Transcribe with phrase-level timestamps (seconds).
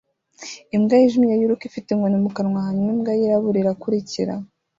[0.75, 4.33] Imbwa yijimye yiruka ifite inkoni mu kanwa hanyuma imbwa yirabura irakurikira